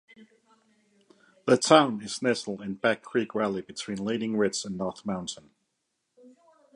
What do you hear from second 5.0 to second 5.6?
Mountain.